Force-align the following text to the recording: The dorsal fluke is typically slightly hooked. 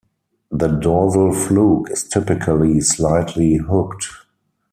The 0.49 0.67
dorsal 0.67 1.31
fluke 1.31 1.91
is 1.91 2.03
typically 2.03 2.81
slightly 2.81 3.57
hooked. 3.57 4.07